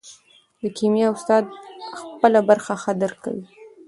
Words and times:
د 0.61 0.63
کیمیا 0.77 1.07
استاد 1.13 1.43
خپله 2.09 2.39
برخه 2.49 2.73
ښه 2.81 2.91
درک 3.01 3.17
کوي. 3.25 3.45